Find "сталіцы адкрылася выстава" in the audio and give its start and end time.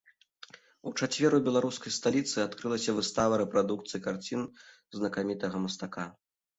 1.99-3.33